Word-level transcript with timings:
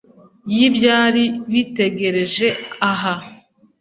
y'ibyari 0.55 1.23
bitegereje 1.51 2.47
aho. 2.89 3.13